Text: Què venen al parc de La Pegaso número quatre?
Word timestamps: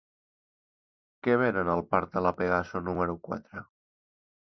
Què 1.27 1.35
venen 1.41 1.69
al 1.73 1.81
parc 1.91 2.09
de 2.15 2.23
La 2.27 2.31
Pegaso 2.39 2.81
número 2.87 3.17
quatre? 3.29 3.63